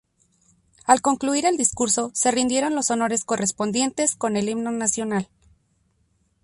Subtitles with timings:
[0.85, 5.29] Al concluir el discurso se rindieron los honores correspondientes con el Himno Nacional.